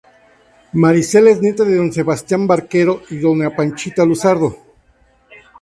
Marisela 0.83 1.29
es 1.33 1.41
nieta 1.43 1.63
de 1.67 1.75
don 1.75 1.93
Sebastian 1.97 2.47
Barquero 2.51 3.03
y 3.11 3.19
doña 3.19 3.55
Panchita 3.55 4.03
Luzardo. 4.03 4.49